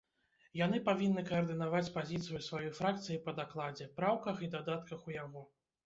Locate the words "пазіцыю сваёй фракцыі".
1.99-3.21